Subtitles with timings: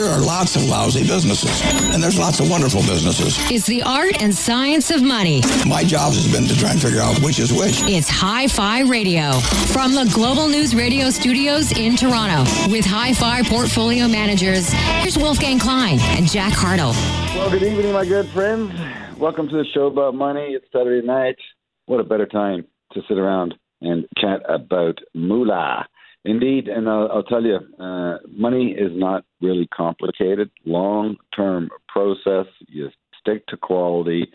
[0.00, 1.60] There are lots of lousy businesses,
[1.92, 3.36] and there's lots of wonderful businesses.
[3.50, 5.42] It's the art and science of money.
[5.66, 7.82] My job has been to try and figure out which is which.
[7.82, 9.32] It's Hi Fi Radio
[9.74, 14.72] from the Global News Radio studios in Toronto with Hi Fi portfolio managers.
[14.72, 16.94] Here's Wolfgang Klein and Jack Hartle.
[17.34, 18.72] Well, good evening, my good friends.
[19.18, 20.54] Welcome to the show about money.
[20.54, 21.36] It's Saturday night.
[21.84, 22.64] What a better time
[22.94, 25.86] to sit around and chat about moolah.
[26.24, 30.50] Indeed, and I'll, I'll tell you, uh, money is not really complicated.
[30.66, 32.46] Long term process.
[32.68, 32.90] You
[33.20, 34.30] stick to quality,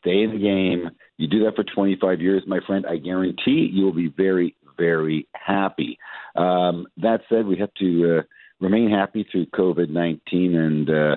[0.00, 0.90] stay in the game.
[1.18, 2.86] You do that for 25 years, my friend.
[2.86, 5.98] I guarantee you will be very, very happy.
[6.34, 8.22] Um, that said, we have to uh,
[8.60, 11.16] remain happy through COVID 19, and uh,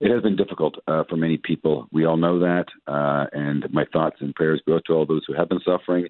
[0.00, 1.86] it has been difficult uh, for many people.
[1.92, 2.66] We all know that.
[2.86, 6.08] Uh, and my thoughts and prayers go to all those who have been suffering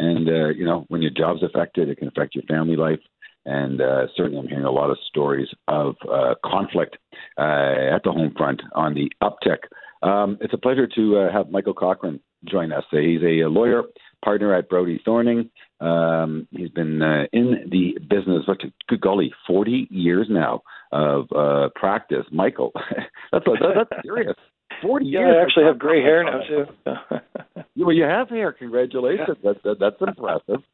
[0.00, 3.00] and uh, you know, when your job's affected, it can affect your family life.
[3.44, 6.96] And uh, certainly, I'm hearing a lot of stories of uh, conflict
[7.38, 9.60] uh, at the home front on the uptick.
[10.06, 12.84] Um, it's a pleasure to uh, have Michael Cochrane join us.
[12.90, 13.82] He's a lawyer,
[14.24, 15.50] partner at Brauti Thorning.
[15.80, 21.68] Um, he's been uh, in the business, what, good golly, 40 years now of uh,
[21.74, 22.24] practice.
[22.32, 22.72] Michael,
[23.32, 24.36] that's, that's serious.
[24.82, 25.36] 40 yeah, years.
[25.38, 26.66] I actually have gray hair now, too.
[27.84, 28.52] well, you have hair.
[28.52, 29.38] Congratulations.
[29.42, 29.52] Yeah.
[29.52, 30.62] That, that, that's impressive.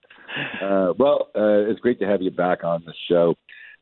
[0.60, 3.36] Uh, well, uh, it's great to have you back on the show.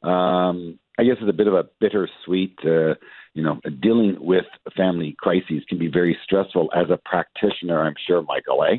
[0.09, 2.95] Um, I guess it's a bit of a bittersweet, uh,
[3.33, 4.45] you know, dealing with
[4.77, 8.77] family crises can be very stressful as a practitioner, I'm sure, Michael, eh?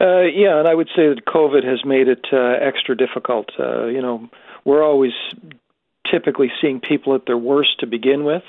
[0.00, 3.50] Uh, yeah, and I would say that COVID has made it uh, extra difficult.
[3.58, 4.28] Uh, you know,
[4.64, 5.12] we're always
[6.10, 8.42] typically seeing people at their worst to begin with,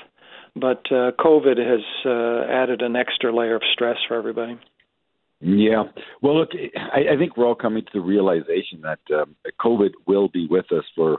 [0.54, 4.58] but uh, COVID has uh, added an extra layer of stress for everybody.
[5.40, 5.84] Yeah.
[6.20, 10.28] Well, look, I, I think we're all coming to the realization that um, COVID will
[10.28, 11.18] be with us for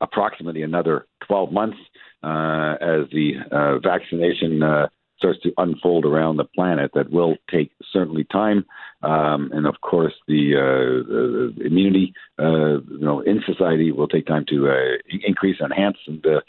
[0.00, 1.76] approximately another 12 months
[2.22, 4.88] uh, as the uh, vaccination uh,
[5.20, 6.90] starts to unfold around the planet.
[6.94, 8.60] That will take certainly time,
[9.02, 12.08] um, and of course, the uh, immunity,
[12.38, 14.96] uh, you know, in society will take time to uh,
[15.30, 16.40] increase, enhance, and uh,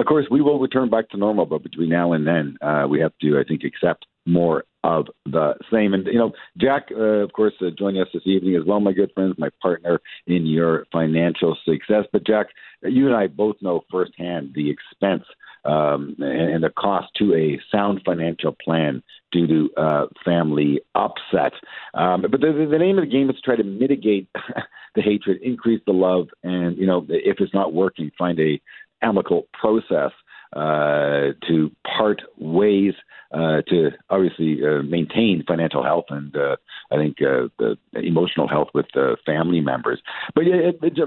[0.00, 1.46] of course, we will return back to normal.
[1.46, 5.54] But between now and then, uh, we have to, I think, accept more of the
[5.72, 5.94] same.
[5.94, 9.12] And, you know, Jack, uh, of course, joining us this evening as well, my good
[9.14, 12.04] friends, my partner in your financial success.
[12.12, 12.46] But, Jack,
[12.82, 15.24] you and I both know firsthand the expense
[15.64, 19.02] um, and, and the cost to a sound financial plan
[19.32, 21.52] due to uh, family upset.
[21.94, 24.28] Um, but the, the name of the game is to try to mitigate
[24.94, 28.60] the hatred, increase the love, and, you know, if it's not working, find a
[29.02, 30.12] amicable process
[30.54, 32.94] uh, to part ways
[33.32, 36.54] uh, to obviously uh, maintain financial health and uh,
[36.92, 38.86] I think uh, the emotional health with
[39.26, 40.00] family members.
[40.34, 40.44] But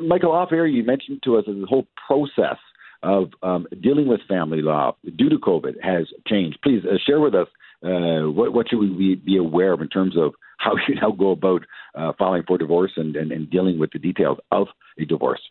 [0.05, 2.57] Michael, off air, you mentioned to us the whole process
[3.03, 6.59] of um, dealing with family law due to COVID has changed.
[6.63, 7.47] Please uh, share with us
[7.83, 11.31] uh, what, what should we be aware of in terms of how you now go
[11.31, 11.63] about
[11.95, 14.67] uh, filing for divorce and, and, and dealing with the details of
[14.99, 15.41] a divorce.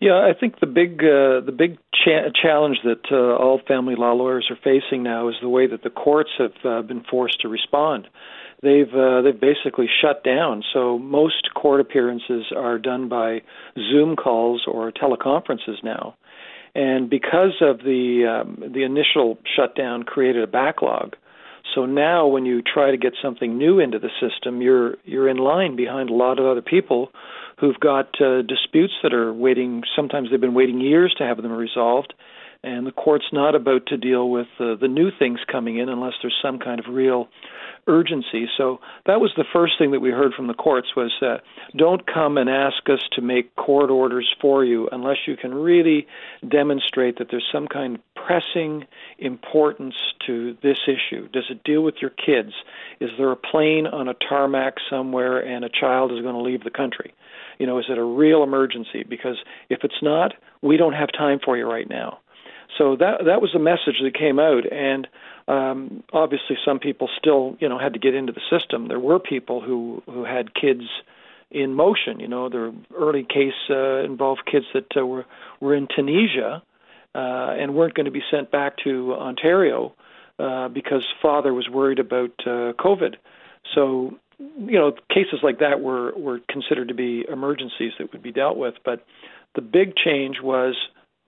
[0.00, 4.12] Yeah, I think the big uh, the big cha- challenge that uh, all family law
[4.12, 7.48] lawyers are facing now is the way that the courts have uh, been forced to
[7.48, 8.08] respond.
[8.62, 10.64] They've uh, they've basically shut down.
[10.72, 13.42] So most court appearances are done by
[13.76, 16.16] Zoom calls or teleconferences now,
[16.74, 21.16] and because of the um, the initial shutdown created a backlog.
[21.74, 25.36] So now when you try to get something new into the system, you're you're in
[25.36, 27.10] line behind a lot of other people
[27.58, 29.82] who've got uh, disputes that are waiting.
[29.94, 32.14] Sometimes they've been waiting years to have them resolved,
[32.64, 36.14] and the court's not about to deal with uh, the new things coming in unless
[36.22, 37.28] there's some kind of real
[37.88, 38.46] urgency.
[38.56, 41.38] So that was the first thing that we heard from the courts was uh,
[41.76, 46.06] don't come and ask us to make court orders for you unless you can really
[46.48, 48.84] demonstrate that there's some kind of pressing
[49.18, 49.94] importance
[50.26, 51.28] to this issue.
[51.28, 52.52] Does it deal with your kids?
[53.00, 56.62] Is there a plane on a tarmac somewhere and a child is going to leave
[56.62, 57.12] the country?
[57.58, 59.04] You know, is it a real emergency?
[59.08, 62.18] Because if it's not, we don't have time for you right now.
[62.78, 65.06] So that that was the message that came out, and
[65.48, 68.88] um, obviously some people still, you know, had to get into the system.
[68.88, 70.84] There were people who who had kids
[71.50, 72.20] in motion.
[72.20, 75.26] You know, the early case uh, involved kids that uh, were
[75.60, 76.62] were in Tunisia
[77.14, 77.18] uh,
[77.58, 79.92] and weren't going to be sent back to Ontario
[80.38, 83.16] uh, because father was worried about uh, COVID.
[83.74, 88.32] So you know, cases like that were were considered to be emergencies that would be
[88.32, 88.74] dealt with.
[88.84, 89.04] But
[89.54, 90.74] the big change was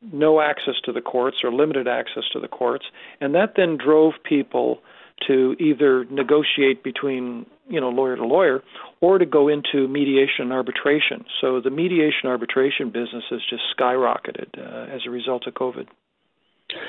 [0.02, 2.84] no access to the courts or limited access to the courts,
[3.20, 4.80] and that then drove people
[5.28, 8.62] to either negotiate between you know lawyer to lawyer
[9.00, 11.24] or to go into mediation and arbitration.
[11.40, 15.86] So the mediation arbitration business has just skyrocketed uh, as a result of COVID.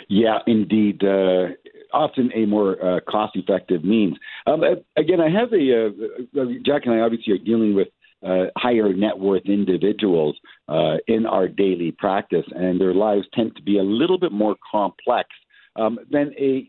[0.07, 1.03] Yeah, indeed.
[1.03, 1.49] Uh,
[1.93, 4.17] often a more uh, cost-effective means.
[4.47, 4.61] Um,
[4.97, 7.87] again, I have a uh, uh, Jack and I obviously are dealing with
[8.25, 10.35] uh, higher net worth individuals
[10.67, 14.55] uh, in our daily practice, and their lives tend to be a little bit more
[14.71, 15.29] complex
[15.75, 16.67] um, than a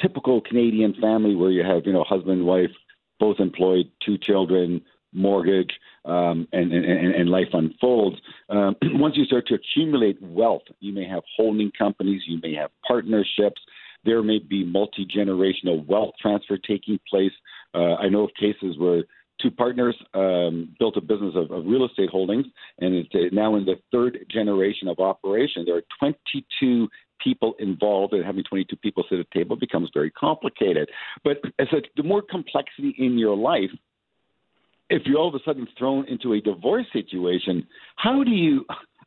[0.00, 2.72] typical Canadian family where you have you know husband, wife,
[3.20, 4.82] both employed, two children,
[5.12, 5.72] mortgage,
[6.04, 8.16] um, and, and, and life unfolds.
[8.48, 12.70] Um, once you start to accumulate wealth, you may have holding companies, you may have
[12.86, 13.60] partnerships.
[14.04, 17.32] There may be multi generational wealth transfer taking place.
[17.74, 19.04] Uh, I know of cases where
[19.40, 22.46] two partners um, built a business of, of, real estate holdings,
[22.80, 25.64] and it's now in the third generation of operation.
[25.64, 26.88] There are 22
[27.22, 30.88] people involved, and having 22 people sit at a table becomes very complicated.
[31.24, 33.70] But as a, the more complexity in your life,
[34.90, 37.66] if you're all of a sudden thrown into a divorce situation,
[37.96, 38.64] how do you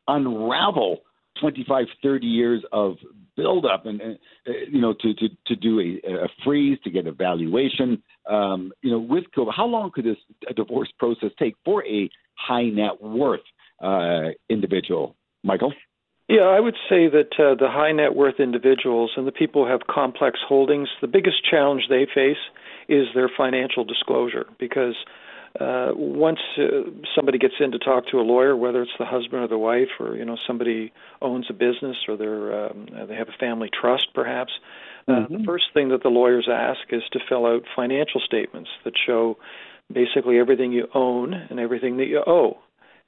[0.07, 1.01] unravel
[1.39, 2.95] 25, 30 years of
[3.36, 4.18] buildup and, and
[4.48, 8.72] uh, you know to, to, to do a, a freeze to get a valuation um,
[8.81, 10.18] you know with COVID how long could this
[10.56, 13.42] divorce process take for a high net worth
[13.81, 15.16] uh, individual?
[15.44, 15.74] Michael?
[16.28, 19.72] Yeah, I would say that uh, the high net worth individuals and the people who
[19.72, 22.38] have complex holdings, the biggest challenge they face
[22.90, 24.95] is their financial disclosure because
[25.59, 29.44] uh, once uh, somebody gets in to talk to a lawyer, whether it's the husband
[29.44, 33.30] or the wife, or you know somebody owns a business or they're um, they have
[33.30, 34.51] a family trust, perhaps,
[35.07, 35.38] uh, mm-hmm.
[35.38, 39.38] the first thing that the lawyers ask is to fill out financial statements that show
[39.92, 42.57] basically everything you own and everything that you owe.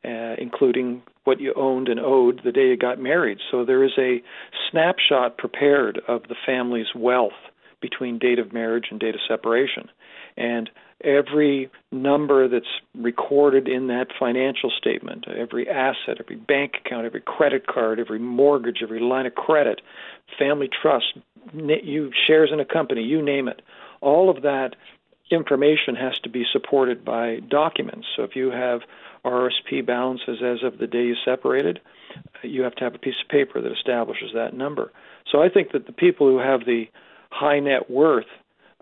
[0.01, 3.37] Uh, including what you owned and owed the day you got married.
[3.51, 4.23] So there is a
[4.71, 7.33] snapshot prepared of the family's wealth
[7.81, 9.89] between date of marriage and date of separation.
[10.37, 10.69] And
[11.03, 12.65] every number that's
[12.95, 18.79] recorded in that financial statement, every asset, every bank account, every credit card, every mortgage,
[18.81, 19.81] every line of credit,
[20.37, 21.17] family trust,
[21.53, 23.61] you shares in a company, you name it.
[24.01, 24.75] All of that
[25.31, 28.07] information has to be supported by documents.
[28.15, 28.81] So if you have
[29.23, 31.79] RSP balances as of the day you separated,
[32.43, 34.91] you have to have a piece of paper that establishes that number.
[35.31, 36.85] So I think that the people who have the
[37.31, 38.25] high net worth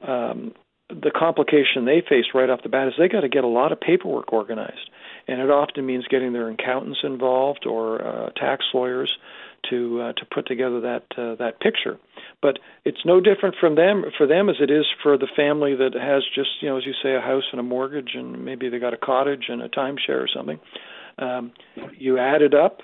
[0.08, 0.54] um,
[0.89, 3.72] the complication they face right off the bat is they got to get a lot
[3.72, 4.89] of paperwork organized,
[5.28, 9.10] and it often means getting their accountants involved or uh, tax lawyers
[9.69, 11.98] to uh, to put together that uh, that picture.
[12.42, 15.94] But it's no different from them for them as it is for the family that
[15.94, 18.80] has just you know as you say a house and a mortgage and maybe they
[18.80, 20.60] got a cottage and a timeshare or something.
[21.19, 21.51] Um,
[21.98, 22.81] you add it up,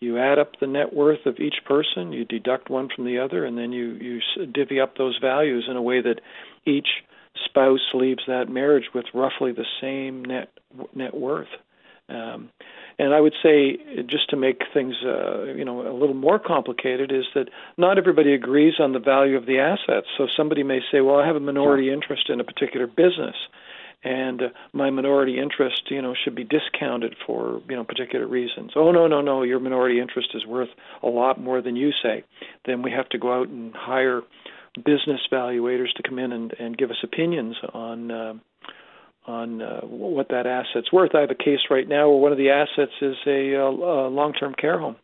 [0.00, 3.46] you add up the net worth of each person, you deduct one from the other,
[3.46, 6.20] and then you you divvy up those values in a way that
[6.66, 6.88] each
[7.44, 10.50] spouse leaves that marriage with roughly the same net
[10.94, 11.48] net worth.
[12.08, 12.50] Um,
[12.98, 13.76] and I would say,
[14.06, 18.32] just to make things, uh, you know, a little more complicated, is that not everybody
[18.32, 20.06] agrees on the value of the assets.
[20.16, 23.36] So somebody may say, "Well, I have a minority interest in a particular business,
[24.02, 28.72] and uh, my minority interest, you know, should be discounted for you know particular reasons."
[28.76, 29.42] Oh no, no, no!
[29.42, 30.70] Your minority interest is worth
[31.02, 32.24] a lot more than you say.
[32.64, 34.22] Then we have to go out and hire
[34.76, 38.34] business valuators to come in and, and give us opinions on uh,
[39.26, 41.14] on uh, what that asset's worth.
[41.14, 44.54] I have a case right now where one of the assets is a, a long-term
[44.60, 44.96] care home.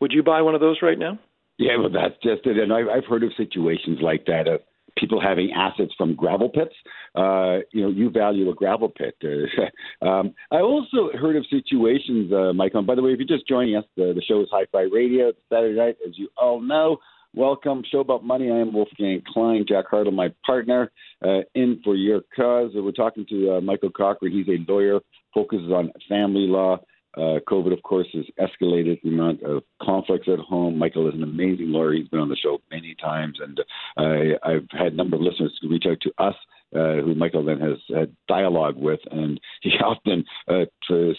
[0.00, 1.18] Would you buy one of those right now?
[1.58, 2.56] Yeah, well, that's just it.
[2.56, 4.60] And I've, I've heard of situations like that of
[4.96, 6.74] people having assets from gravel pits.
[7.14, 9.16] Uh, you know, you value a gravel pit.
[10.02, 12.78] um, I also heard of situations, uh, Michael.
[12.78, 15.28] And by the way, if you're just joining us, the, the show is Hi-Fi Radio.
[15.28, 16.98] It's Saturday night, as you all know.
[17.34, 18.50] Welcome, Show About Money.
[18.50, 20.90] I am Wolfgang Klein, Jack Hartle, my partner,
[21.24, 22.72] uh, in for your cause.
[22.74, 24.32] We're talking to uh, Michael Cochrane.
[24.32, 24.98] He's a lawyer,
[25.32, 26.78] focuses on family law.
[27.16, 30.76] Uh, COVID, of course, has escalated the amount of conflicts at home.
[30.76, 31.92] Michael is an amazing lawyer.
[31.92, 33.60] He's been on the show many times, and
[33.96, 36.34] uh, I've had a number of listeners reach out to us
[36.74, 40.64] uh, who Michael then has had dialogue with, and he often uh,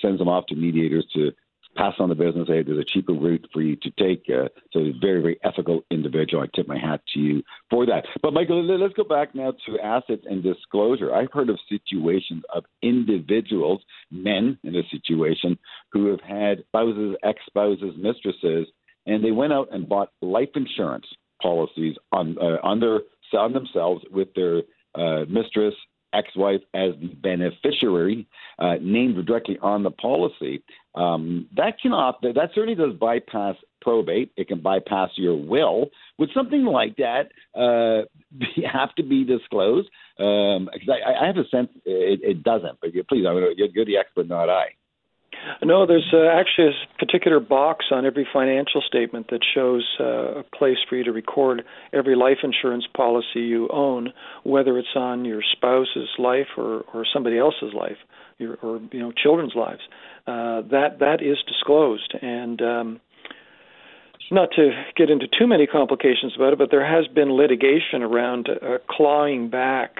[0.01, 1.31] sends them off to mediators to
[1.75, 2.47] pass on the business.
[2.47, 4.25] Hey, there's a cheaper route for you to take.
[4.29, 6.43] Uh, so a very, very ethical individual.
[6.43, 8.05] I tip my hat to you for that.
[8.21, 11.13] But Michael, let's go back now to assets and disclosure.
[11.13, 15.57] I've heard of situations of individuals, men in a situation,
[15.91, 18.67] who have had spouses, ex-spouses, mistresses,
[19.05, 21.05] and they went out and bought life insurance
[21.41, 23.01] policies on uh, on their
[23.33, 24.61] on themselves with their
[24.95, 25.73] uh, mistress
[26.13, 28.27] ex-wife as the beneficiary
[28.59, 30.63] uh, named directly on the policy,
[30.95, 34.31] um, that can opt, that certainly does bypass probate.
[34.37, 35.89] It can bypass your will.
[36.17, 38.05] Would something like that uh,
[38.71, 39.89] have to be disclosed?
[40.17, 42.77] Because um, I, I, have a sense it, it doesn't.
[42.81, 44.75] But please, I mean, you're, you're the expert, not I.
[45.63, 50.43] No, there's uh, actually a particular box on every financial statement that shows uh, a
[50.43, 55.41] place for you to record every life insurance policy you own, whether it's on your
[55.51, 57.97] spouse's life or, or somebody else's life,
[58.37, 59.81] your, or you know children's lives.
[60.27, 63.01] Uh, that that is disclosed, and um,
[64.31, 68.49] not to get into too many complications about it, but there has been litigation around
[68.49, 69.97] uh, clawing back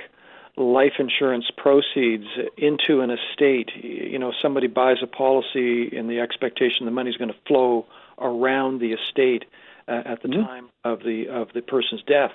[0.58, 2.25] life insurance proceeds
[2.58, 3.70] into an estate.
[3.81, 7.86] You know, somebody buys a policy in the expectation the money's going to flow
[8.20, 9.46] around the estate
[9.88, 10.43] uh, at the mm-hmm.
[10.43, 12.31] time of the of the person's death,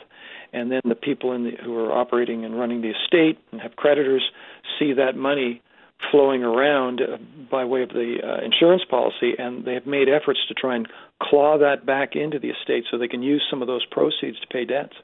[0.52, 3.76] and then the people in the, who are operating and running the estate and have
[3.76, 4.22] creditors
[4.78, 5.62] see that money
[6.10, 7.16] flowing around uh,
[7.50, 10.88] by way of the uh, insurance policy, and they have made efforts to try and
[11.22, 14.46] claw that back into the estate so they can use some of those proceeds to
[14.48, 14.94] pay debts.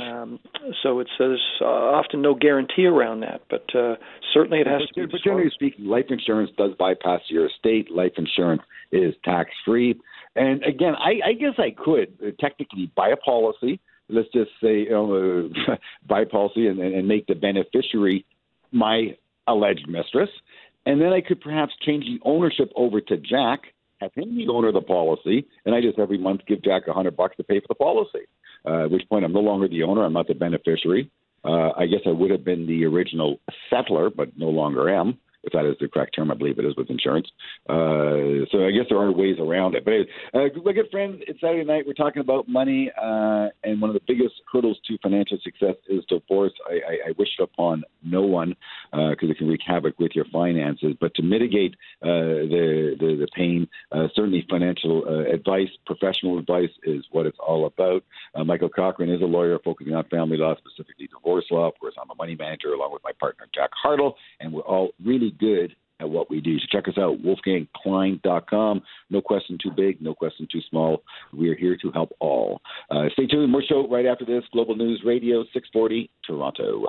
[0.00, 0.38] Um,
[0.82, 3.96] so it's uh, there's uh, often no guarantee around that, but uh,
[4.32, 5.12] certainly it has but, to be.
[5.12, 7.90] But generally speaking, life insurance does bypass your estate.
[7.90, 9.98] Life insurance is tax free,
[10.36, 13.80] and again, I, I guess I could uh, technically buy a policy.
[14.08, 15.76] Let's just say you know, uh,
[16.08, 18.24] buy a policy and, and make the beneficiary
[18.72, 19.16] my
[19.46, 20.30] alleged mistress,
[20.86, 23.60] and then I could perhaps change the ownership over to Jack,
[24.00, 26.92] have him the owner of the policy, and I just every month give Jack a
[26.92, 28.26] hundred bucks to pay for the policy.
[28.66, 30.04] Uh, at which point I'm no longer the owner.
[30.04, 31.10] I'm not the beneficiary.
[31.44, 33.40] Uh, I guess I would have been the original
[33.70, 36.30] settler, but no longer am if that is the correct term.
[36.30, 37.28] I believe it is with insurance.
[37.68, 39.84] Uh, so I guess there are ways around it.
[39.84, 41.84] But uh, my good friend, it's Saturday night.
[41.86, 46.04] We're talking about money, uh, and one of the biggest hurdles to financial success is
[46.08, 46.52] divorce.
[46.68, 48.54] I, I, I wish it upon no one
[48.90, 50.94] because uh, it can wreak havoc with your finances.
[51.00, 52.06] But to mitigate uh,
[52.50, 58.04] the, the, the pain, uh, certainly financial advice, professional advice is what it's all about.
[58.44, 61.68] Michael Cochrane is a lawyer focusing on family law, specifically divorce law.
[61.68, 64.90] Of course, I'm a money manager along with my partner Jack Hartle, and we're all
[65.04, 66.58] really good at what we do.
[66.58, 68.82] So check us out, wolfgangklein.com.
[69.10, 71.02] No question too big, no question too small.
[71.32, 72.60] We are here to help all.
[72.90, 73.52] Uh, stay tuned.
[73.52, 74.42] More show right after this.
[74.52, 76.86] Global News Radio, 640, Toronto.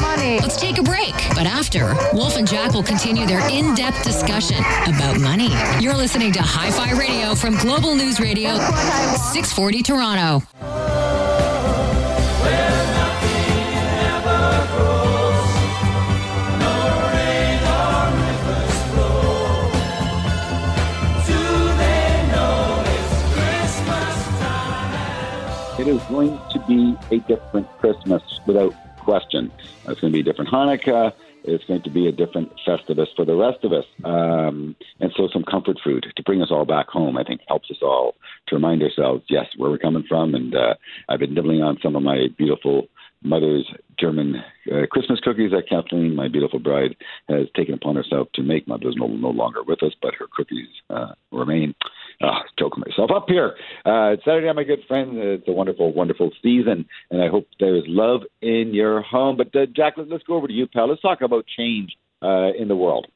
[0.00, 0.38] Money.
[0.40, 1.14] Let's take a break.
[1.34, 5.50] But after, Wolf and Jack will continue their in-depth discussion about money.
[5.80, 8.58] You're listening to Hi-Fi Radio from Global News Radio,
[9.32, 10.77] 640 Toronto.
[25.88, 29.50] Is going to be a different Christmas without question.
[29.86, 31.12] It's going to be a different Hanukkah.
[31.44, 33.86] It's going to be a different Festivus for the rest of us.
[34.04, 37.70] Um, and so, some comfort food to bring us all back home, I think, helps
[37.70, 38.16] us all
[38.48, 40.34] to remind ourselves, yes, where we're coming from.
[40.34, 40.74] And uh,
[41.08, 42.88] I've been nibbling on some of my beautiful
[43.22, 43.66] mother's
[43.98, 44.36] German
[44.70, 46.96] uh, Christmas cookies that Kathleen, my beautiful bride,
[47.28, 48.68] has taken upon herself to make.
[48.68, 51.74] Mother's no, no longer with us, but her cookies uh, remain.
[52.20, 53.54] Oh, choking myself up here.
[53.86, 55.16] Uh, it's Saturday, my good friend.
[55.18, 59.36] It's a wonderful, wonderful season, and I hope there is love in your home.
[59.36, 60.88] But uh, Jack, let's go over to you, pal.
[60.88, 63.06] Let's talk about change uh, in the world.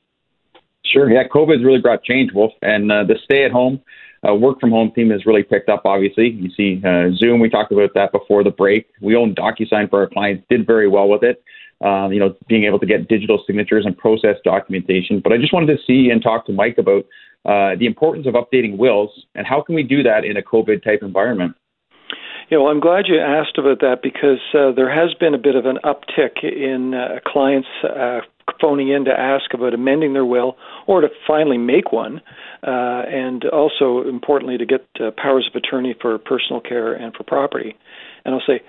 [0.85, 1.11] Sure.
[1.11, 3.81] Yeah, COVID has really brought change, Wolf, and uh, the stay-at-home,
[4.29, 5.83] uh, work-from-home theme has really picked up.
[5.85, 7.41] Obviously, you see uh, Zoom.
[7.41, 8.87] We talked about that before the break.
[9.01, 10.45] We own DocuSign for our clients.
[10.49, 11.43] Did very well with it.
[11.81, 15.19] Um, you know, being able to get digital signatures and process documentation.
[15.19, 17.05] But I just wanted to see and talk to Mike about
[17.45, 20.85] uh, the importance of updating wills, and how can we do that in a COVID
[20.85, 21.57] type environment?
[22.51, 25.55] Yeah, well, I'm glad you asked about that because uh, there has been a bit
[25.55, 28.21] of an uptick in uh, clients uh,
[28.61, 30.57] phoning in to ask about amending their will
[30.87, 32.21] or to finally make one,
[32.63, 37.23] uh, and also importantly to get uh, powers of attorney for personal care and for
[37.25, 37.75] property.
[38.25, 38.61] And I'll say,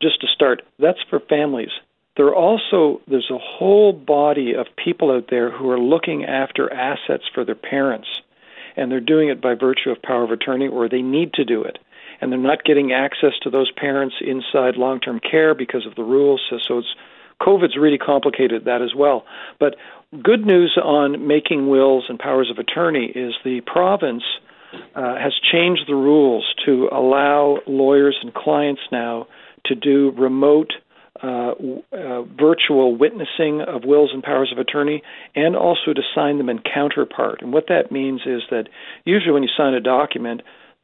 [0.00, 1.70] just to start, that's for families
[2.16, 6.72] there are also there's a whole body of people out there who are looking after
[6.72, 8.08] assets for their parents
[8.76, 11.62] and they're doing it by virtue of power of attorney or they need to do
[11.62, 11.78] it.
[12.20, 16.40] And they're not getting access to those parents inside long-term care because of the rules
[16.48, 16.94] so, so it's
[17.42, 19.24] covid's really complicated that as well.
[19.58, 19.76] But
[20.22, 24.22] good news on making wills and powers of attorney is the province
[24.94, 29.26] uh, has changed the rules to allow lawyers and clients now
[29.66, 30.72] to do remote
[31.22, 31.52] uh,
[31.92, 35.02] uh, virtual witnessing of wills and powers of attorney,
[35.34, 37.42] and also to sign them in counterpart.
[37.42, 38.68] And what that means is that
[39.04, 40.42] usually when you sign a document,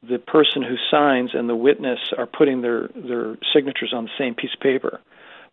[0.08, 4.34] the person who signs and the witness are putting their, their signatures on the same
[4.34, 5.00] piece of paper.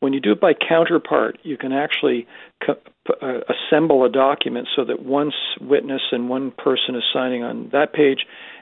[0.06, 2.28] When you do it by counterpart, you can actually
[2.64, 2.78] co-
[3.24, 7.92] uh, assemble a document so that one witness and one person is signing on that
[7.92, 8.20] page,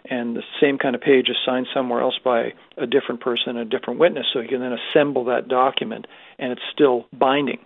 [0.10, 3.66] and the same kind of page is signed somewhere else by a different person, a
[3.66, 4.26] different witness.
[4.32, 6.08] So you can then assemble that document,
[6.40, 7.60] and it's still binding.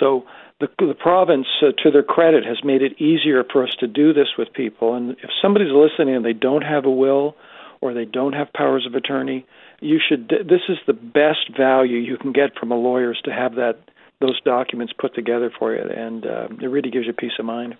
[0.00, 0.24] So
[0.58, 4.14] the, the province, uh, to their credit, has made it easier for us to do
[4.14, 4.94] this with people.
[4.94, 7.36] And if somebody's listening and they don't have a will
[7.82, 9.44] or they don't have powers of attorney,
[9.80, 10.28] you should.
[10.28, 13.78] This is the best value you can get from a lawyer is to have that
[14.20, 17.76] those documents put together for you, and uh, it really gives you peace of mind.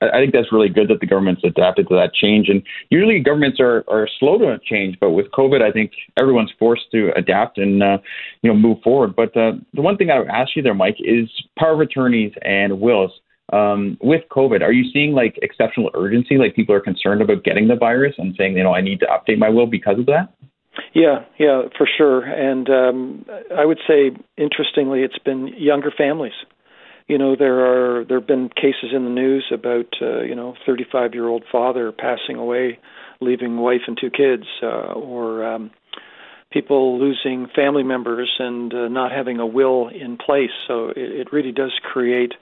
[0.00, 2.48] I think that's really good that the government's adapted to that change.
[2.48, 6.84] And usually governments are, are slow to change, but with COVID, I think everyone's forced
[6.92, 7.98] to adapt and uh,
[8.42, 9.16] you know move forward.
[9.16, 11.28] But uh, the one thing I would ask you there, Mike, is
[11.58, 13.10] power of attorneys and wills.
[13.52, 16.36] Um, with COVID, are you seeing like exceptional urgency?
[16.36, 19.06] Like people are concerned about getting the virus and saying, you know, I need to
[19.06, 20.32] update my will because of that.
[20.94, 22.22] Yeah, yeah, for sure.
[22.24, 23.24] And um,
[23.56, 26.32] I would say, interestingly, it's been younger families.
[27.08, 30.54] You know there are there have been cases in the news about uh, you know
[30.66, 32.78] 35 year old father passing away
[33.22, 35.70] leaving wife and two kids uh, or um
[36.50, 40.50] people losing family members and uh, not having a will in place.
[40.66, 42.34] So it, it really does create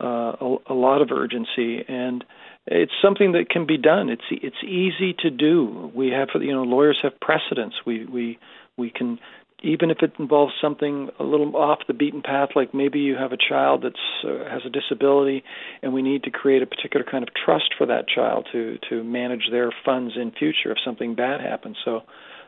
[0.00, 1.84] uh, a, a lot of urgency.
[1.88, 2.24] And
[2.70, 6.62] it's something that can be done it's it's easy to do we have you know
[6.62, 8.38] lawyers have precedents we we
[8.76, 9.18] we can
[9.62, 13.32] even if it involves something a little off the beaten path, like maybe you have
[13.32, 13.94] a child that
[14.24, 15.42] uh, has a disability,
[15.82, 19.02] and we need to create a particular kind of trust for that child to to
[19.02, 21.76] manage their funds in future if something bad happens.
[21.84, 22.02] So,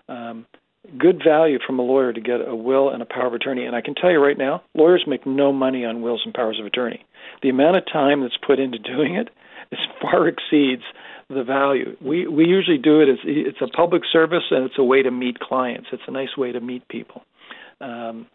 [0.09, 0.47] um,
[0.99, 3.65] good value from a lawyer to get a will and a power of attorney.
[3.65, 6.61] And I can tell you right now, lawyers make no money on wills and powers
[6.61, 7.05] of attorney.
[7.43, 9.31] The amount of time that's put into doing it
[9.73, 10.83] is far exceeds
[11.29, 11.97] the value.
[12.01, 15.11] We we usually do it as it's a public service and it's a way to
[15.11, 15.89] meet clients.
[15.93, 17.23] It's a nice way to meet people.
[17.81, 18.27] Um,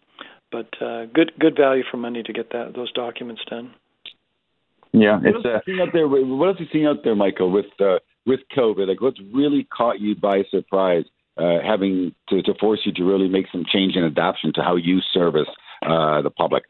[0.50, 3.74] but uh, good good value for money to get that those documents done.
[4.92, 6.08] Yeah, it's uh, out there.
[6.08, 8.88] What else are you seeing out there, Michael, with uh, with COVID?
[8.88, 11.04] Like, what's really caught you by surprise,
[11.36, 14.76] uh, having to, to force you to really make some change and adaptation to how
[14.76, 15.48] you service
[15.82, 16.64] uh, the public?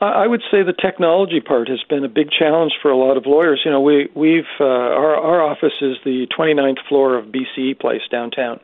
[0.00, 3.24] I would say the technology part has been a big challenge for a lot of
[3.24, 3.62] lawyers.
[3.64, 8.02] You know, we we've uh, our our office is the 29th floor of BCE Place
[8.10, 8.58] downtown.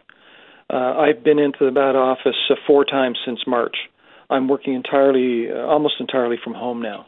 [0.71, 3.77] Uh, I've been into that office uh, four times since March.
[4.31, 7.07] I'm working entirely, uh, almost entirely from home now,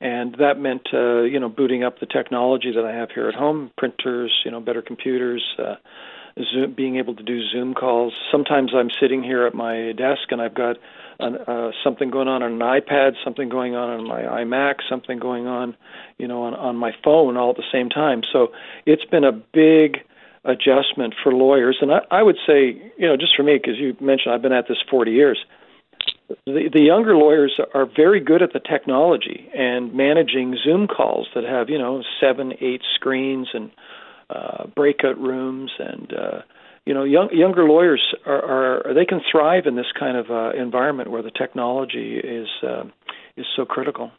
[0.00, 3.34] and that meant uh, you know booting up the technology that I have here at
[3.34, 5.42] home, printers, you know, better computers.
[5.58, 5.74] Uh,
[6.52, 8.14] Zoom, being able to do Zoom calls.
[8.30, 10.76] Sometimes I'm sitting here at my desk and I've got
[11.22, 15.18] an, uh, something going on on an iPad, something going on on my iMac, something
[15.18, 15.76] going on,
[16.18, 18.22] you know, on, on my phone all at the same time.
[18.32, 18.52] So
[18.86, 19.98] it's been a big
[20.44, 23.96] adjustment for lawyers, and I, I would say, you know, just for me, because you
[24.00, 25.38] mentioned I've been at this 40 years.
[26.46, 31.44] The, the younger lawyers are very good at the technology and managing Zoom calls that
[31.44, 33.70] have, you know, seven, eight screens and
[34.30, 36.40] uh, breakout rooms and uh,
[36.84, 40.50] you know, young, younger lawyers are, are they can thrive in this kind of uh,
[40.60, 42.84] environment where the technology is uh,
[43.36, 44.10] is so critical.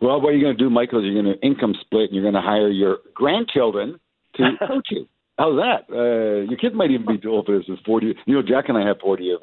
[0.00, 2.12] Well, what are you're going to do, Michael, is you're going to income split, and
[2.12, 4.00] you're going to hire your grandchildren
[4.36, 5.06] to coach you.
[5.38, 5.92] How's that?
[5.92, 7.68] Uh, your kids might even be dual for this.
[7.68, 8.14] Is forty?
[8.26, 9.40] You know, Jack and I have forty of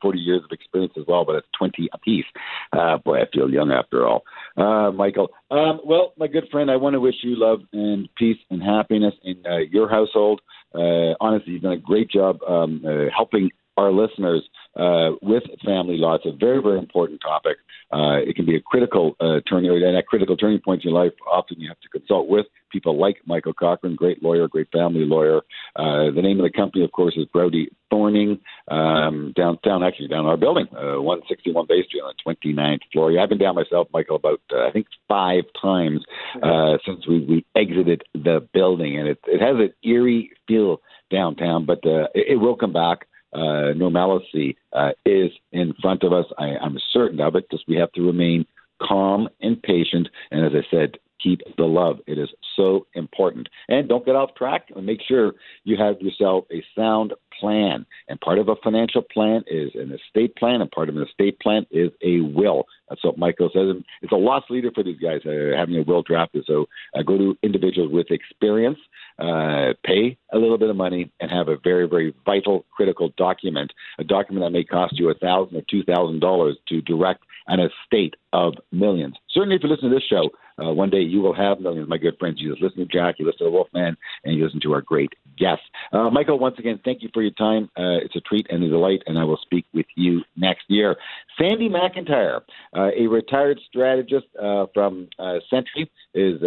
[0.00, 2.24] forty years of experience as well, but it's twenty apiece.
[2.72, 4.24] Uh, boy, I feel young after all.
[4.56, 8.38] Uh, Michael, um, well, my good friend, I want to wish you love and peace
[8.50, 10.40] and happiness in uh, your household.
[10.74, 14.42] Uh, honestly, you've done a great job um, uh, helping our listeners
[14.76, 16.14] uh, with family law.
[16.14, 17.56] It's a very, very important topic.
[17.92, 21.04] Uh, it can be a critical uh, turning, and at critical turning points in your
[21.04, 25.04] life, often you have to consult with people like Michael Cochrane, great lawyer, great family
[25.04, 25.42] lawyer.
[25.76, 30.26] Uh, the name of the company, of course, is Brauti Thorning, um, downtown, actually down
[30.26, 33.12] our building, uh, 161 Bay Street on the 29th floor.
[33.12, 36.02] Yeah, I've been down myself, Michael, about uh, I think five times
[36.42, 40.80] uh, since we, we exited the building, and it, it has an eerie feel
[41.12, 46.12] downtown, but uh, it, it will come back uh, normalcy uh, is in front of
[46.12, 46.26] us.
[46.38, 48.46] I, I'm certain of it because we have to remain
[48.82, 50.08] calm and patient.
[50.30, 51.98] And as I said, keep the love.
[52.06, 53.48] It is so important.
[53.68, 55.32] And don't get off track and make sure
[55.64, 57.84] you have yourself a sound plan.
[58.08, 61.38] And part of a financial plan is an estate plan, and part of an estate
[61.40, 62.64] plan is a will.
[62.88, 63.68] That's what Michael says.
[63.68, 66.44] And it's a loss leader for these guys uh, having a will drafted.
[66.46, 68.78] So uh, go to individuals with experience,
[69.18, 73.72] uh, pay a little bit of money, and have a very, very vital, critical document.
[73.98, 77.60] A document that may cost you a thousand or two thousand dollars to direct an
[77.60, 79.16] estate of millions.
[79.30, 80.30] Certainly, if you listen to this show,
[80.62, 82.40] uh, one day you will have millions, my good friends.
[82.40, 85.12] You just listen to Jack, you listen to Wolfman, and you listen to our great
[85.38, 85.64] guests.
[85.92, 87.64] Uh, Michael, once again, thank you for your time.
[87.76, 90.96] Uh, it's a treat and a delight, and I will speak with you next year.
[91.40, 92.40] Sandy McIntyre,
[92.76, 96.40] uh, a retired strategist uh, from uh, Sentry, is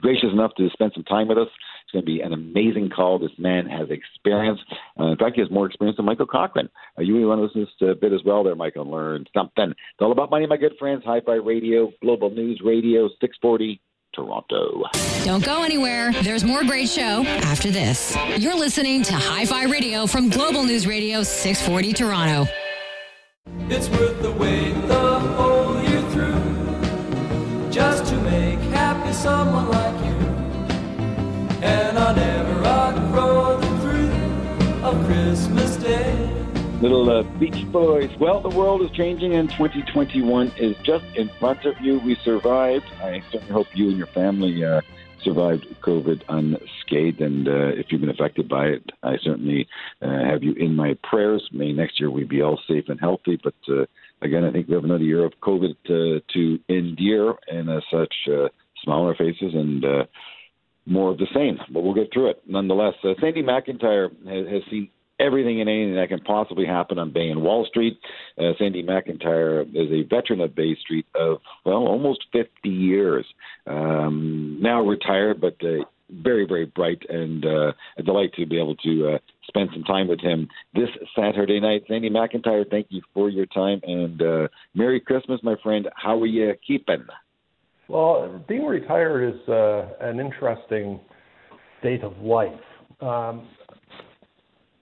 [0.00, 1.48] gracious enough to spend some time with us.
[1.86, 3.18] It's going to be an amazing call.
[3.18, 4.58] This man has experience.
[4.98, 6.68] Uh, in fact, he has more experience than Michael Cochrane.
[6.98, 9.24] Uh, you want to listen to this a bit as well there, Michael, and learn
[9.32, 9.70] something.
[9.70, 11.04] It's all about money, my good friends.
[11.06, 13.80] Hi Fi Radio, Global News Radio, 640
[14.12, 14.82] Toronto.
[15.24, 16.12] Don't go anywhere.
[16.22, 18.16] There's more great show after this.
[18.38, 22.50] You're listening to Hi Fi Radio from Global News Radio, 640 Toronto.
[23.68, 30.05] It's worth the wait the whole year through just to make happy someone like you.
[36.82, 38.10] Little uh, Beach Boys.
[38.20, 41.98] Well, the world is changing, and 2021 is just in front of you.
[42.00, 42.84] We survived.
[43.00, 44.82] I certainly hope you and your family uh,
[45.22, 47.22] survived COVID unscathed.
[47.22, 49.66] And uh, if you've been affected by it, I certainly
[50.02, 51.48] uh, have you in my prayers.
[51.50, 53.40] May next year we be all safe and healthy.
[53.42, 53.86] But uh,
[54.20, 58.14] again, I think we have another year of COVID uh, to endure, and as such,
[58.86, 59.82] our faces and
[60.86, 61.58] more of the same.
[61.72, 62.94] But we'll get through it nonetheless.
[63.02, 67.28] Uh, Sandy McIntyre has, has seen everything and anything that can possibly happen on Bay
[67.28, 67.98] and Wall Street.
[68.38, 73.26] Uh, Sandy McIntyre is a veteran of Bay Street of, well, almost 50 years.
[73.66, 78.76] Um, now retired, but uh, very, very bright, and uh, a delight to be able
[78.76, 81.82] to uh, spend some time with him this Saturday night.
[81.88, 85.88] Sandy McIntyre, thank you for your time, and uh, Merry Christmas, my friend.
[85.96, 87.04] How are you keeping?
[87.88, 91.00] Well, being retired is uh, an interesting
[91.80, 92.52] state of life.
[93.00, 93.48] Um,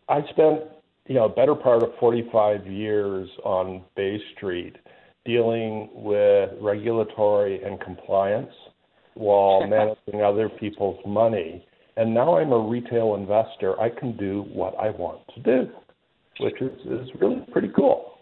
[0.09, 0.63] I spent
[1.07, 4.77] you know a better part of 45 years on Bay Street
[5.25, 8.53] dealing with regulatory and compliance
[9.15, 11.67] while managing other people's money.
[11.97, 13.81] And now I'm a retail investor.
[13.81, 15.71] I can do what I want to do,
[16.41, 18.19] which is, is really pretty cool.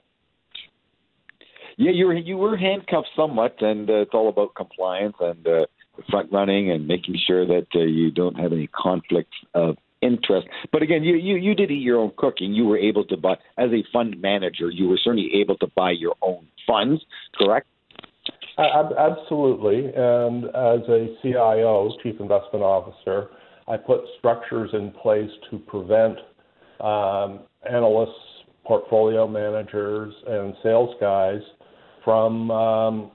[1.79, 5.67] Yeah, you were you were handcuffed somewhat, and uh, it's all about compliance and uh,
[6.11, 10.49] front running and making sure that uh, you don't have any conflicts of interest.
[10.73, 12.53] But again, you, you, you did eat your own cooking.
[12.53, 15.93] You were able to buy, as a fund manager, you were certainly able to buy
[15.93, 17.03] your own funds,
[17.37, 17.67] correct?
[18.59, 19.87] Absolutely.
[19.95, 23.31] And as a CIO, Chief Investment Officer,
[23.69, 26.19] I put structures in place to prevent
[26.81, 28.11] um, analysts,
[28.65, 31.41] portfolio managers, and sales guys
[32.05, 33.11] from um,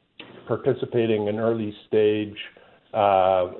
[0.47, 2.35] participating in early stage
[2.93, 3.51] uh,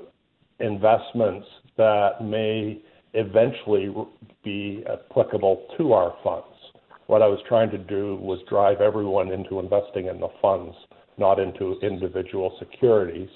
[0.60, 2.80] investments that may
[3.14, 3.94] eventually
[4.44, 6.46] be applicable to our funds.
[7.06, 10.76] What I was trying to do was drive everyone into investing in the funds,
[11.16, 13.30] not into individual securities.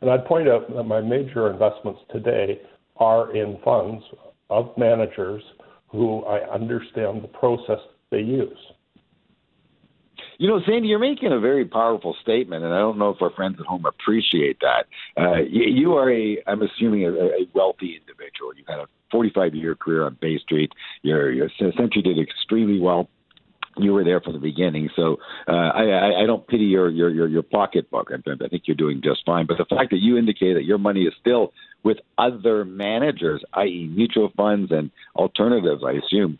[0.00, 2.60] And I'd point out that my major investments today
[2.96, 4.04] are in funds
[4.50, 5.42] of managers
[5.88, 7.78] who I understand the process
[8.10, 8.58] they use.
[10.38, 13.30] You know, Sandy, you're making a very powerful statement, and I don't know if our
[13.30, 14.86] friends at home appreciate that.
[15.16, 18.00] Uh, you, are a, I'm assuming, a, a wealthy
[18.44, 18.52] individual.
[18.56, 20.72] You've had a 45 year career on Bay Street.
[21.02, 23.08] Your, your Sentry did extremely well
[23.76, 24.88] you were there from the beginning.
[24.94, 25.16] So
[25.48, 28.08] uh, I, I don't pity your your your, your pocketbook.
[28.12, 29.46] I, I think you're doing just fine.
[29.46, 31.52] But the fact that you indicate that your money is still
[31.82, 36.38] with other managers, i.e., mutual funds and alternatives, I assume,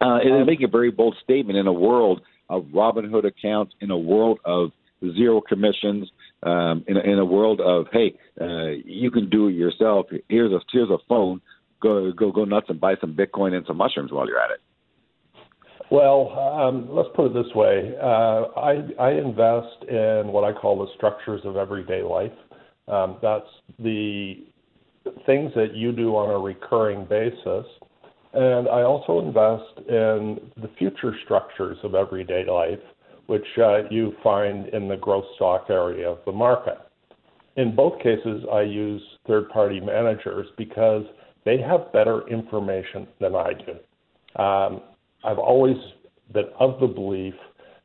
[0.00, 3.98] uh, is making a very bold statement in a world of Robinhood accounts, in a
[3.98, 4.70] world of
[5.16, 6.08] zero commissions,
[6.42, 10.06] um, in, a, in a world of hey, uh, you can do it yourself.
[10.28, 11.40] Here's a here's a phone
[11.82, 14.60] go go go nuts and buy some Bitcoin and some mushrooms while you're at it?
[15.90, 20.78] Well, um, let's put it this way: uh, I, I invest in what I call
[20.78, 22.32] the structures of everyday life.
[22.88, 23.46] Um, that's
[23.78, 24.44] the
[25.26, 27.66] things that you do on a recurring basis.
[28.34, 32.80] And I also invest in the future structures of everyday life,
[33.32, 36.76] which uh, you find in the growth stock area of the market.
[37.56, 41.04] In both cases, I use third party managers because
[41.46, 44.42] they have better information than I do.
[44.42, 44.82] Um,
[45.24, 45.78] I've always
[46.34, 47.32] been of the belief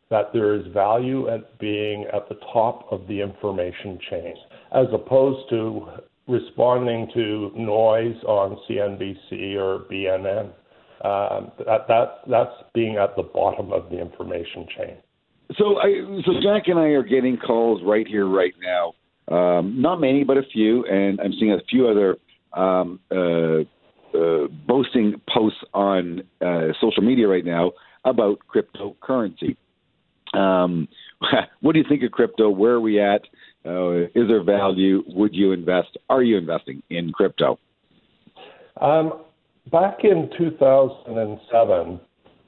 [0.10, 4.34] that there is value at being at the top of the information chain,
[4.74, 5.88] as opposed to
[6.28, 10.48] responding to noise on CNBC or BNN.
[11.06, 14.98] Um, that, that, that's being at the bottom of the information chain.
[15.58, 18.94] So, I, so Jack and I are getting calls right here, right now.
[19.30, 22.18] Um, not many, but a few, and I'm seeing a few other
[22.54, 23.62] um, uh,
[24.18, 27.72] uh, boasting posts on uh, social media right now
[28.06, 29.58] about cryptocurrency.
[30.34, 30.88] Um,
[31.62, 32.50] what do you think of crypto?
[32.50, 33.22] Where are we at?
[33.66, 35.04] Uh, is there value?
[35.08, 35.98] Would you invest?
[36.10, 37.60] Are you investing in crypto?
[38.80, 39.24] Um,
[39.72, 42.00] back in 2007,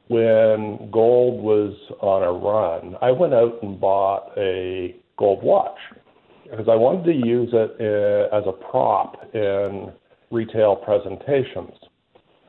[0.10, 5.78] when gold was on a run, I went out and bought a gold watch
[6.50, 9.92] because I wanted to use it uh, as a prop in
[10.32, 11.72] retail presentations.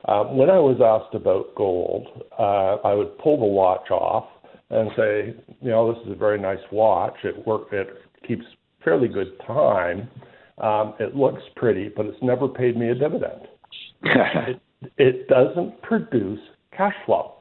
[0.07, 2.07] Um, when I was asked about gold,
[2.39, 4.25] uh, I would pull the watch off
[4.71, 7.13] and say, you know, this is a very nice watch.
[7.23, 7.89] It work, it
[8.27, 8.45] keeps
[8.83, 10.09] fairly good time.
[10.57, 13.47] Um, it looks pretty, but it's never paid me a dividend.
[14.03, 14.61] it,
[14.97, 16.39] it doesn't produce
[16.75, 17.35] cash flow.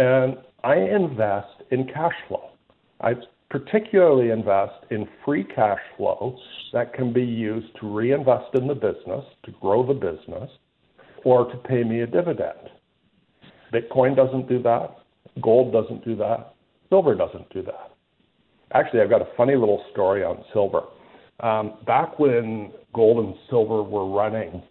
[0.00, 2.52] And I invest in cash flow.
[3.02, 3.12] I
[3.50, 6.38] particularly invest in free cash flow
[6.72, 10.50] that can be used to reinvest in the business, to grow the business,
[11.22, 12.70] or to pay me a dividend.
[13.74, 14.96] Bitcoin doesn't do that.
[15.42, 16.54] Gold doesn't do that.
[16.88, 17.92] Silver doesn't do that.
[18.72, 20.84] Actually, I've got a funny little story on silver.
[21.40, 24.62] Um, back when gold and silver were running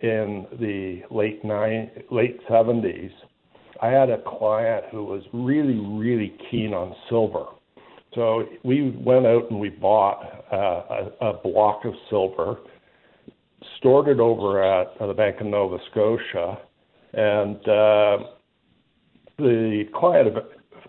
[0.00, 1.44] in the late
[2.10, 3.12] late 70s,
[3.84, 7.44] I had a client who was really, really keen on silver.
[8.14, 12.60] So we went out and we bought uh, a, a block of silver,
[13.76, 16.60] stored it over at the Bank of Nova Scotia,
[17.12, 18.18] and uh,
[19.36, 20.34] the client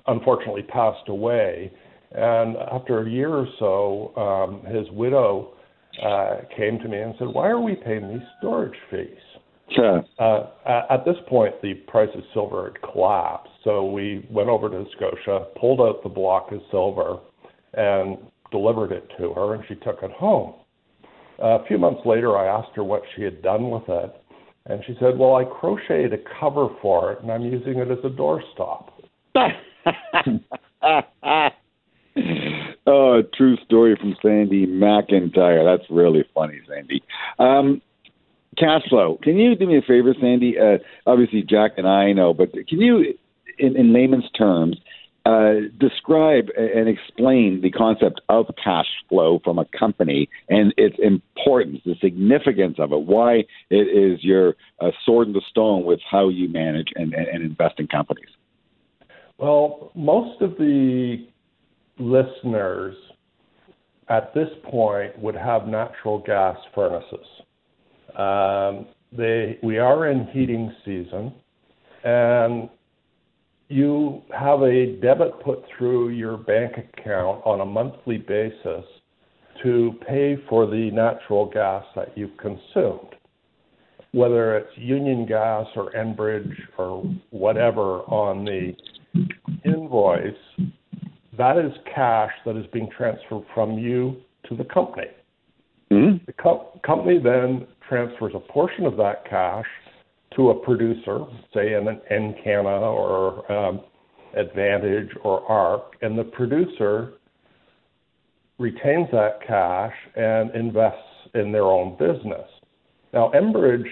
[0.07, 1.73] unfortunately passed away.
[2.13, 5.55] And after a year or so, um, his widow
[6.01, 9.34] uh, came to me and said, "Why are we paying these storage fees?"
[9.71, 10.03] Sure.
[10.19, 10.47] Uh,
[10.89, 15.47] at this point, the price of silver had collapsed, so we went over to Scotia,
[15.59, 17.17] pulled out the block of silver,
[17.73, 18.17] and
[18.51, 20.53] delivered it to her, and she took it home.
[21.41, 24.15] Uh, a few months later, I asked her what she had done with it,
[24.67, 27.99] and she said, "Well, I crocheted a cover for it, and I'm using it as
[28.03, 28.89] a doorstop."
[32.87, 35.65] oh, true story from Sandy McIntyre.
[35.65, 37.03] That's really funny, Sandy.
[37.39, 37.81] Um,
[38.57, 39.19] cash flow.
[39.21, 40.55] Can you do me a favor, Sandy?
[40.59, 43.13] Uh, obviously, Jack and I know, but can you,
[43.57, 44.77] in, in layman's terms,
[45.25, 51.79] uh, describe and explain the concept of cash flow from a company and its importance,
[51.83, 56.29] the significance of it, why it is your uh, sword in the stone with how
[56.29, 58.29] you manage and, and, and invest in companies.
[59.39, 61.27] Well, most of the
[61.97, 62.95] listeners
[64.09, 67.25] at this point would have natural gas furnaces.
[68.17, 71.33] Um, they, we are in heating season,
[72.03, 72.69] and
[73.67, 78.85] you have a debit put through your bank account on a monthly basis
[79.63, 83.15] to pay for the natural gas that you've consumed,
[84.11, 88.73] whether it's Union Gas or Enbridge or whatever on the
[89.63, 90.33] invoice.
[91.37, 95.07] That is cash that is being transferred from you to the company.
[95.91, 96.25] Mm-hmm.
[96.25, 99.65] The co- company then transfers a portion of that cash
[100.35, 101.19] to a producer,
[101.53, 103.81] say in an Encana or um,
[104.35, 107.13] Advantage or ARC, and the producer
[108.57, 110.99] retains that cash and invests
[111.35, 112.47] in their own business.
[113.13, 113.87] Now, Enbridge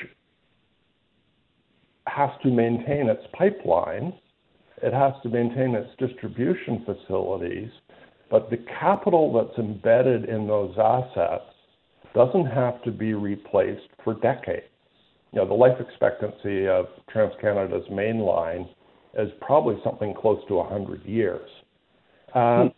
[2.08, 4.14] has to maintain its pipelines,
[4.82, 7.70] it has to maintain its distribution facilities,
[8.30, 11.53] but the capital that's embedded in those assets
[12.14, 14.66] doesn't have to be replaced for decades.
[15.32, 18.68] You know, the life expectancy of TransCanada's main line
[19.18, 21.50] is probably something close to 100 years.
[22.36, 22.72] Um,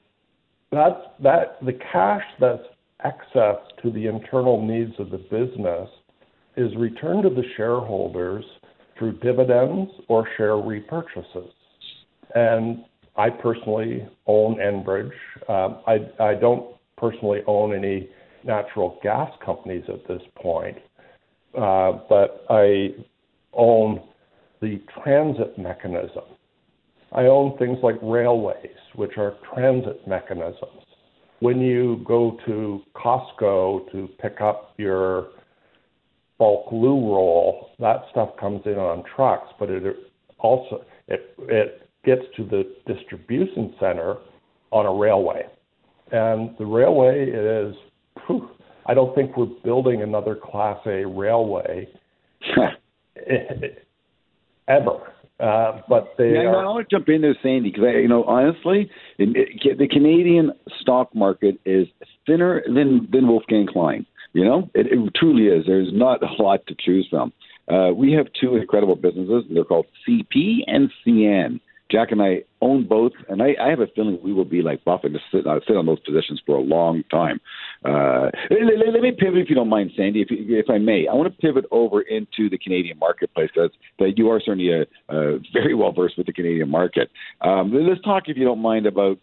[0.71, 2.63] that's, that, the cash that's
[3.03, 5.89] excess to the internal needs of the business
[6.57, 8.45] is returned to the shareholders
[8.97, 11.51] through dividends or share repurchases.
[12.33, 12.85] And
[13.17, 15.11] I personally own Enbridge.
[15.49, 18.09] Um, I, I don't personally own any
[18.45, 20.77] natural gas companies at this point,
[21.57, 22.89] uh, but I
[23.53, 24.01] own
[24.61, 26.23] the transit mechanism.
[27.11, 30.83] I own things like railways, which are transit mechanisms.
[31.39, 35.29] When you go to Costco to pick up your
[36.37, 39.83] bulk loo roll, that stuff comes in on trucks, but it
[40.39, 44.17] also it it gets to the distribution center
[44.71, 45.43] on a railway.
[46.11, 47.75] And the railway is
[48.27, 48.49] whew,
[48.85, 51.87] I don't think we're building another Class A railway
[54.67, 55.11] ever.
[55.37, 56.65] Uh, but they yeah, are.
[56.65, 60.53] I want to jump in there, Sandy, because you know honestly, it, it, the Canadian
[60.79, 61.87] stock market is
[62.25, 64.05] thinner than than Wolfgang Klein.
[64.31, 65.65] You know, it, it truly is.
[65.65, 67.33] There's not a lot to choose from.
[67.69, 69.43] Uh, we have two incredible businesses.
[69.51, 71.59] They're called CP and CN.
[71.91, 74.83] Jack and I own both, and I, I have a feeling we will be like
[74.83, 77.39] Buffett to sit, uh, sit on those positions for a long time.
[77.85, 81.07] Uh, let, let, me pivot, if you don't mind, Sandy, if, if I may.
[81.07, 84.81] I want to pivot over into the Canadian marketplace because that you are certainly a,
[85.13, 87.11] a very well versed with the Canadian market.
[87.41, 89.19] Um, let's talk, if you don't mind, about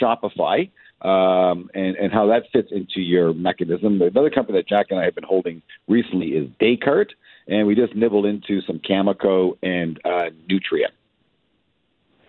[0.00, 0.70] Shopify
[1.02, 4.00] um, and, and how that fits into your mechanism.
[4.00, 7.12] Another company that Jack and I have been holding recently is Descartes,
[7.48, 10.92] and we just nibbled into some Cameco and uh, Nutrien.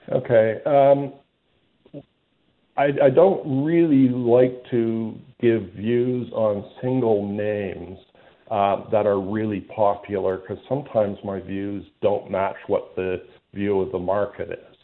[0.10, 0.62] Okay.
[0.66, 1.14] Um,
[2.78, 7.98] I, I don't really like to give views on single names
[8.52, 13.18] uh, that are really popular because sometimes my views don't match what the
[13.54, 14.78] view of the market is.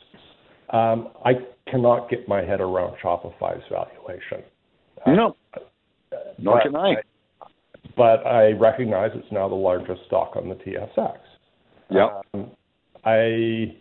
[0.72, 1.34] Um, I
[1.70, 4.44] cannot get my head around Shopify's valuation.
[5.06, 6.96] No, uh, nor can I.
[7.96, 11.18] But I recognize it's now the largest stock on the TSX.
[11.92, 12.22] Yeah.
[12.34, 12.52] Um,
[13.06, 13.76] I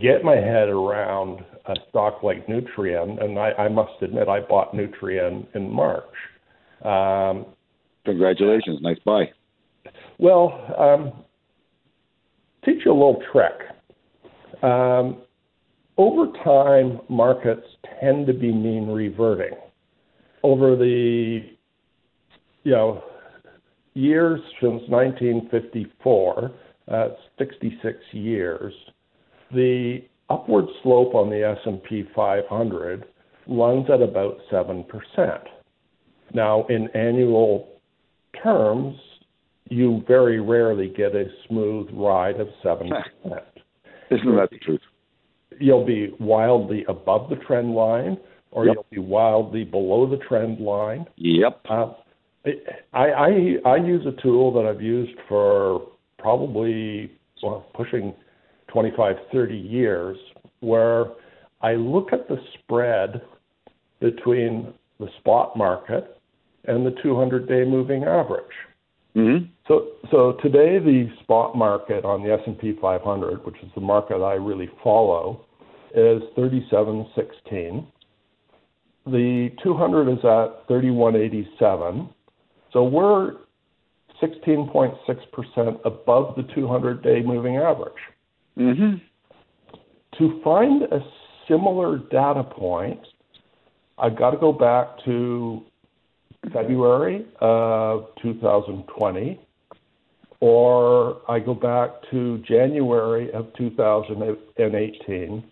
[0.00, 4.74] get my head around a stock like Nutrien, and I, I must admit I bought
[4.74, 6.04] Nutrien in March.
[6.84, 7.46] Um,
[8.08, 9.24] Congratulations, nice buy.
[10.18, 11.24] Well, um,
[12.64, 14.62] teach you a little trick.
[14.62, 15.18] Um,
[15.98, 17.66] over time, markets
[18.00, 19.56] tend to be mean reverting.
[20.42, 21.40] Over the
[22.62, 23.02] you know
[23.92, 26.52] years since 1954,
[26.90, 28.72] uh, 66 years,
[29.52, 33.04] the upward slope on the S&P 500
[33.46, 34.84] runs at about 7%.
[36.34, 37.68] Now, in annual
[38.42, 38.96] terms,
[39.70, 42.90] you very rarely get a smooth ride of 7%.
[44.10, 44.80] Isn't that the truth?
[45.58, 48.18] You'll be wildly above the trend line
[48.50, 48.76] or yep.
[48.76, 51.06] you'll be wildly below the trend line.
[51.16, 51.60] Yep.
[51.68, 51.92] Uh,
[52.92, 53.28] I, I
[53.66, 55.86] I use a tool that I've used for
[56.18, 58.14] probably well, pushing
[58.68, 60.16] 25, 30 years,
[60.60, 61.06] where
[61.60, 63.22] I look at the spread
[64.00, 66.20] between the spot market
[66.64, 68.44] and the 200-day moving average.
[69.16, 69.46] Mm-hmm.
[69.66, 74.34] So, so today the spot market on the S&P 500, which is the market I
[74.34, 75.44] really follow,
[75.94, 77.86] is 37.16.
[79.06, 82.08] The 200 is at 31.87.
[82.72, 83.32] So we're
[84.22, 87.92] 16.6% above the 200-day moving average.
[88.58, 88.96] Mm-hmm.
[90.18, 91.00] To find a
[91.46, 93.00] similar data point,
[93.98, 95.62] I've got to go back to
[96.52, 99.40] February of 2020,
[100.40, 105.44] or I go back to January of 2018,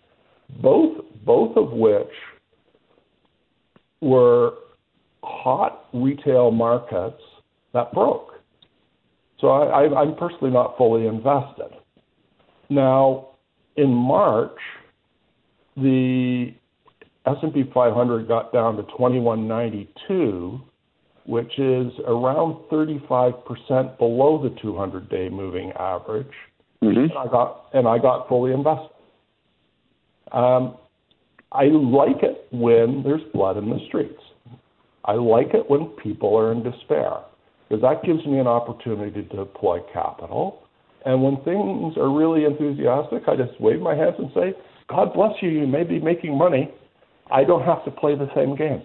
[0.61, 2.07] both both of which
[4.01, 4.53] were
[5.23, 7.21] hot retail markets
[7.73, 8.31] that broke.
[9.39, 11.77] So I, I'm personally not fully invested.
[12.69, 13.29] Now,
[13.75, 14.57] in March,
[15.75, 16.53] the
[17.25, 20.61] S&P 500 got down to 2192,
[21.25, 26.27] which is around 35% below the 200-day moving average.
[26.83, 26.99] Mm-hmm.
[26.99, 28.91] And I got and I got fully invested.
[30.31, 30.77] Um,
[31.51, 34.21] I like it when there's blood in the streets.
[35.05, 37.13] I like it when people are in despair
[37.67, 40.66] because that gives me an opportunity to deploy capital
[41.05, 44.53] and when things are really enthusiastic, I just wave my hands and say,
[44.89, 46.71] God bless you, you may be making money.
[47.31, 48.83] I don't have to play the same game.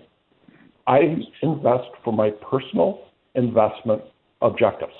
[0.86, 0.98] I
[1.42, 4.02] invest for my personal investment
[4.40, 4.92] objectives.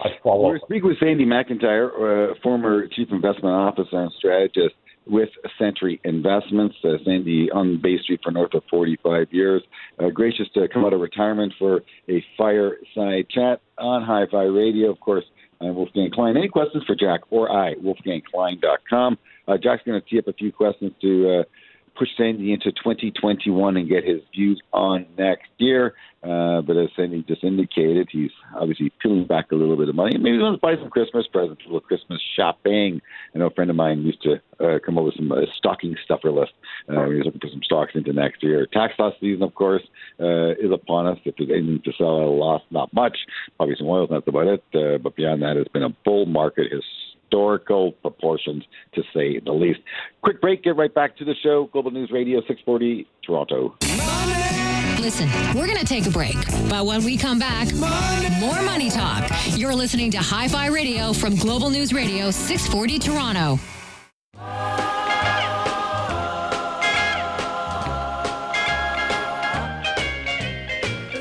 [0.00, 0.48] I follow.
[0.48, 4.74] We're speaking with Sandy McIntyre, uh, former chief investment officer and strategist
[5.06, 6.76] with Sentry Investments.
[6.84, 9.62] Uh, Sandy on Bay Street for north of 45 years.
[9.98, 14.90] Uh, gracious to come out of retirement for a fireside chat on Hi Fi Radio.
[14.90, 15.24] Of course,
[15.60, 16.36] I'm Wolfgang Klein.
[16.36, 17.74] Any questions for Jack or I?
[17.74, 19.18] WolfgangKlein.com.
[19.46, 21.42] Uh, Jack's going to tee up a few questions to uh,
[21.98, 25.94] push Sandy into 2021 and get his views on next year.
[26.22, 30.16] Uh, but as Sandy just indicated, he's obviously peeling back a little bit of money.
[30.18, 33.00] Maybe he wants to buy some Christmas presents, a little Christmas shopping.
[33.34, 35.94] I know a friend of mine used to uh, come up with some uh, stocking
[36.04, 36.52] stuffer list.
[36.88, 38.66] Uh, he was looking for some stocks into next year.
[38.66, 39.82] Tax loss season, of course,
[40.20, 41.18] uh, is upon us.
[41.24, 43.16] If there's anything to sell at a loss, not much.
[43.56, 44.64] Probably some oil, that's about it.
[44.74, 46.72] Uh, but beyond that, it's been a bull market.
[46.72, 46.82] His
[47.28, 48.64] historical proportions,
[48.94, 49.80] to say the least.
[50.22, 51.68] Quick break, get right back to the show.
[51.72, 53.76] Global News Radio 640, Toronto.
[55.00, 56.36] Listen, we're going to take a break,
[56.68, 57.72] but when we come back,
[58.40, 59.30] more money talk.
[59.56, 63.58] You're listening to Hi Fi Radio from Global News Radio 640 Toronto.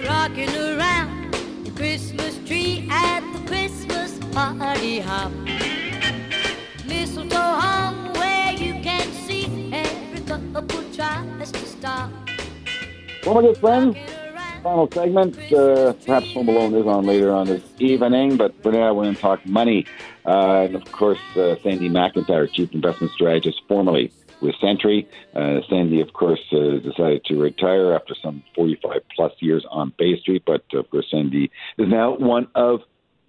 [0.07, 1.33] Rocking around
[1.65, 5.31] the Christmas tree at the Christmas party hop.
[13.27, 13.97] Well, my good friends,
[14.63, 15.37] final segment.
[15.51, 19.15] Uh, perhaps Home Alone is on later on this evening, but for now we're going
[19.15, 19.85] to talk money.
[20.25, 25.09] Uh, and of course, uh, Sandy McIntyre, Chief Investment Strategist, formerly with Sentry.
[25.35, 30.17] Uh, Sandy, of course, uh, decided to retire after some 45 plus years on Bay
[30.21, 32.79] Street, but of course, Sandy is now one of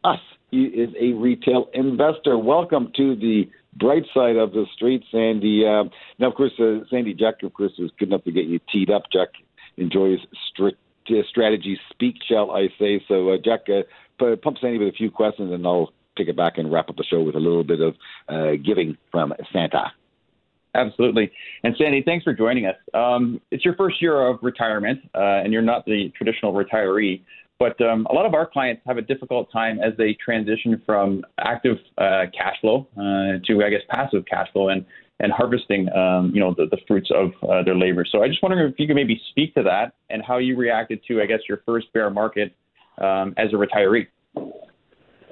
[0.04, 0.20] us.
[0.52, 2.38] He is a retail investor.
[2.38, 5.66] Welcome to the bright side of the street, Sandy.
[5.66, 5.90] Uh,
[6.20, 8.90] now, of course, uh, Sandy Jack, of course, was good enough to get you teed
[8.90, 9.02] up.
[9.12, 9.30] Jack
[9.78, 10.18] enjoys
[10.50, 10.78] strict
[11.10, 13.02] uh, strategy speak, shall I say.
[13.08, 16.58] So, uh, Jack, uh, pump Sandy with a few questions, and I'll take it back
[16.58, 17.94] and wrap up the show with a little bit of
[18.28, 19.92] uh, giving from Santa.
[20.74, 21.30] Absolutely.
[21.64, 22.76] And Sandy, thanks for joining us.
[22.92, 27.22] Um, it's your first year of retirement, uh, and you're not the traditional retiree.
[27.58, 31.24] But um, a lot of our clients have a difficult time as they transition from
[31.40, 34.84] active uh, cash flow uh, to, I guess, passive cash flow and
[35.20, 38.04] and harvesting, um, you know, the, the fruits of uh, their labor.
[38.10, 41.00] So I just wondering if you could maybe speak to that and how you reacted
[41.08, 42.54] to, I guess, your first bear market
[42.98, 44.06] um, as a retiree.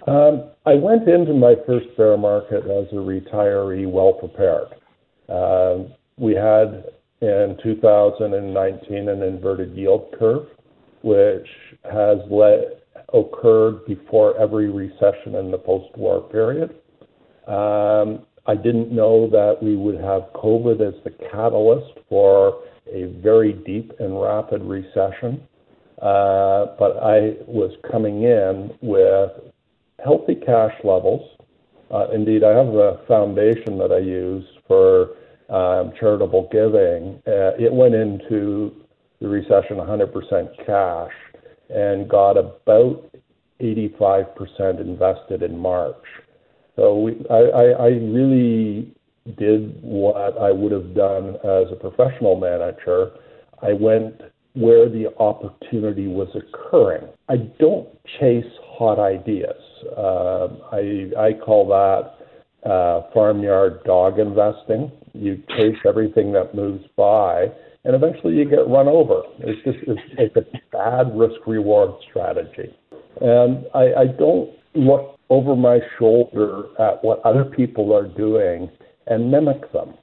[0.08, 4.68] Um, I went into my first bear market as a retiree well prepared.
[5.28, 6.84] Um, we had
[7.20, 10.46] in 2019 an inverted yield curve,
[11.02, 11.46] which
[11.84, 12.82] has led,
[13.12, 16.70] occurred before every recession in the post-war period.
[17.46, 23.52] Um, I didn't know that we would have COVID as the catalyst for a very
[23.52, 25.42] deep and rapid recession.
[26.00, 29.30] Uh, but I was coming in with
[30.04, 31.28] healthy cash levels.
[31.90, 35.16] Uh, indeed, I have a foundation that I use for
[35.48, 37.22] um, charitable giving.
[37.26, 38.74] Uh, it went into
[39.20, 41.12] the recession 100% cash
[41.70, 43.10] and got about
[43.60, 46.04] 85% invested in March.
[46.76, 48.94] So we, I, I, really
[49.38, 53.12] did what I would have done as a professional manager.
[53.62, 54.20] I went
[54.54, 57.08] where the opportunity was occurring.
[57.28, 57.88] I don't
[58.20, 59.56] chase hot ideas.
[59.96, 64.92] Uh, I, I call that uh, farmyard dog investing.
[65.14, 67.46] You chase everything that moves by,
[67.84, 69.22] and eventually you get run over.
[69.38, 72.74] It's just it's, it's a bad risk reward strategy.
[73.20, 78.70] And I, I don't look over my shoulder at what other people are doing
[79.06, 79.94] and mimic them.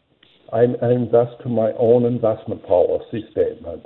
[0.52, 3.84] I, I invest to my own investment policy statement.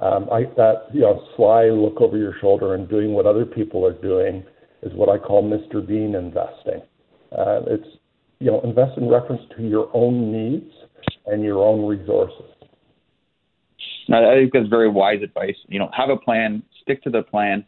[0.00, 3.84] Um, I, that you know, sly look over your shoulder and doing what other people
[3.84, 4.42] are doing
[4.82, 5.86] is what I call Mr.
[5.86, 6.80] Bean investing.
[7.32, 7.86] Uh, it's
[8.38, 10.72] you know, invest in reference to your own needs
[11.26, 12.46] and your own resources.
[14.08, 15.56] Now, I think that's very wise advice.
[15.68, 17.64] You know, have a plan, stick to the plan,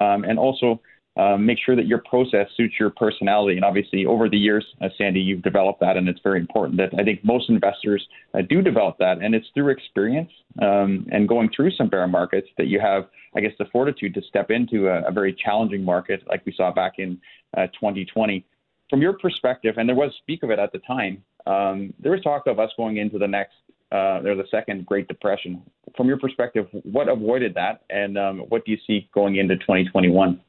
[0.00, 0.80] um, and also
[1.16, 3.56] uh, make sure that your process suits your personality.
[3.56, 6.98] And obviously, over the years, uh, Sandy, you've developed that, and it's very important that
[6.98, 9.18] I think most investors uh, do develop that.
[9.18, 13.40] And it's through experience um, and going through some bear markets that you have, I
[13.40, 16.94] guess, the fortitude to step into a, a very challenging market like we saw back
[16.98, 17.20] in
[17.56, 18.38] 2020.
[18.38, 18.40] Uh,
[18.88, 22.22] From your perspective, and there was speak of it at the time, um, there was
[22.22, 23.54] talk of us going into the next
[23.92, 25.62] uh, or the second Great Depression.
[25.96, 30.40] From your perspective, what avoided that, and um, what do you see going into 2021?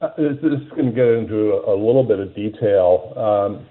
[0.00, 3.14] Uh, this is going to get into a little bit of detail.
[3.16, 3.66] Um,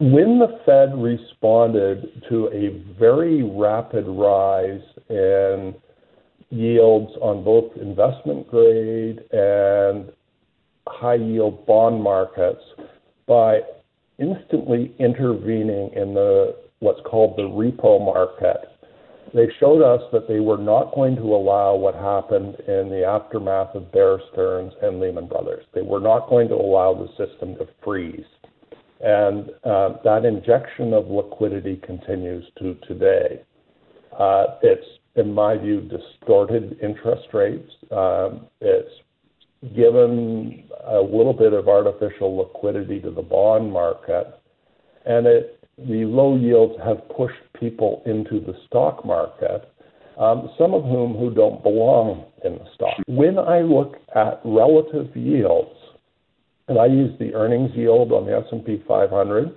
[0.00, 5.74] when the Fed responded to a very rapid rise in
[6.50, 10.12] yields on both investment grade and
[10.88, 12.62] high yield bond markets
[13.26, 13.60] by
[14.18, 18.75] instantly intervening in the what's called the repo market
[19.36, 23.74] they showed us that they were not going to allow what happened in the aftermath
[23.74, 25.66] of Bear Stearns and Lehman Brothers.
[25.74, 28.24] They were not going to allow the system to freeze.
[29.00, 33.42] And uh, that injection of liquidity continues to today.
[34.18, 37.70] Uh, it's, in my view, distorted interest rates.
[37.90, 38.88] Um, it's
[39.76, 44.40] given a little bit of artificial liquidity to the bond market,
[45.04, 49.70] and it the low yields have pushed people into the stock market,
[50.18, 52.94] um, some of whom who don't belong in the stock.
[53.06, 55.74] When I look at relative yields,
[56.68, 59.54] and I use the earnings yield on the S&P 500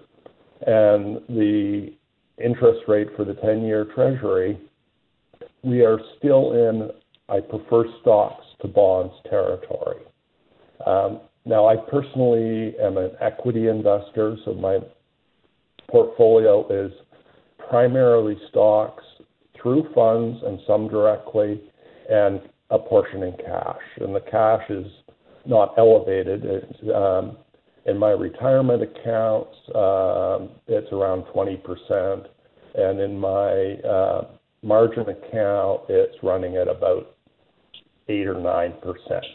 [0.68, 1.93] and the
[2.43, 4.60] interest rate for the 10-year Treasury,
[5.64, 6.91] we are still in
[7.30, 10.02] I prefer stocks to bonds territory.
[10.86, 14.80] Um, now, I personally am an equity investor, so my
[15.89, 16.91] portfolio is
[17.70, 19.03] primarily stocks
[19.61, 21.61] through funds and some directly,
[22.09, 23.82] and a portion in cash.
[23.99, 24.88] And the cash is
[25.45, 26.43] not elevated.
[26.45, 27.38] It's, um,
[27.86, 32.26] in my retirement accounts, um, it's around 20%,
[32.76, 34.28] and in my uh,
[34.61, 37.15] margin account, it's running at about
[38.07, 39.26] eight or nine percent.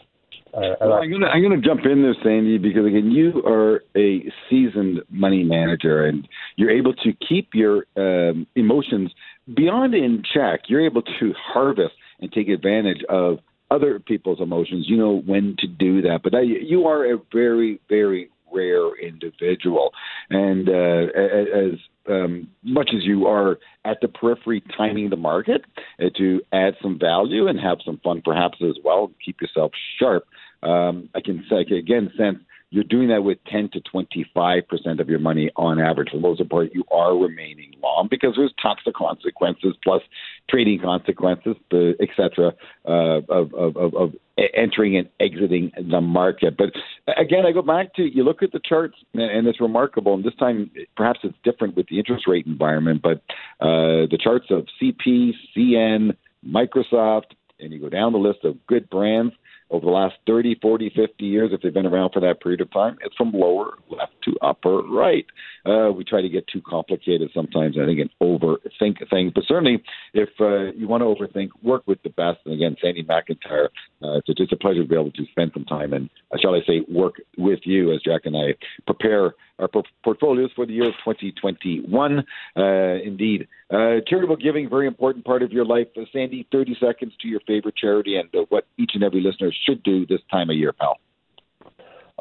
[0.53, 4.31] Uh, well, I'm gonna I'm gonna jump in there, Sandy, because again, you are a
[4.49, 9.11] seasoned money manager, and you're able to keep your um, emotions
[9.53, 10.61] beyond in check.
[10.67, 13.39] You're able to harvest and take advantage of
[13.69, 14.85] other people's emotions.
[14.87, 19.91] You know when to do that, but that, you are a very very rare individual,
[20.29, 25.65] and uh, as um, much as you are at the periphery timing the market
[25.99, 30.25] uh, to add some value and have some fun perhaps as well, keep yourself sharp
[30.65, 32.39] um, I can say again sense
[32.71, 36.09] you're doing that with 10 to 25 percent of your money on average.
[36.09, 40.01] For the most part, you are remaining long because there's toxic consequences plus
[40.49, 41.55] trading consequences,
[41.99, 42.53] etc.
[42.85, 44.13] Uh, of, of, of, of
[44.53, 46.57] entering and exiting the market.
[46.57, 46.71] But
[47.17, 50.13] again, I go back to you look at the charts, and it's remarkable.
[50.13, 53.17] And this time, perhaps it's different with the interest rate environment, but
[53.61, 58.89] uh, the charts of CP, CN, Microsoft, and you go down the list of good
[58.89, 59.33] brands
[59.75, 62.71] over the last 30, 40, 50 years, if they've been around for that period of
[62.71, 65.25] time, it's from lower left to upper right.
[65.65, 69.31] Uh, we try to get too complicated sometimes, I think, and overthink things.
[69.33, 72.39] But certainly, if uh, you want to overthink, work with the best.
[72.45, 73.67] And again, Sandy McIntyre,
[74.01, 76.55] uh, it's just a pleasure to be able to spend some time and, uh, shall
[76.55, 78.55] I say, work with you as Jack and I
[78.85, 79.69] prepare our
[80.03, 82.19] portfolios for the year of 2021.
[82.55, 82.63] Uh,
[83.03, 83.47] indeed.
[83.69, 85.87] Uh, charitable giving, very important part of your life.
[85.97, 89.51] Uh, Sandy, 30 seconds to your favorite charity and uh, what each and every listener
[89.65, 90.97] should do this time of year, pal.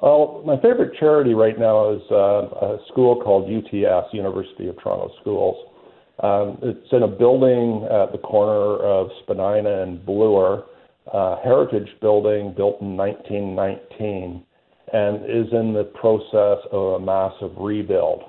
[0.03, 5.11] Well, my favorite charity right now is uh, a school called UTS, University of Toronto
[5.21, 5.57] Schools.
[6.23, 10.65] Um, it's in a building at the corner of Spadina and Bloor,
[11.13, 14.45] uh, heritage building built in 1919
[14.93, 18.25] and is in the process of a massive rebuild.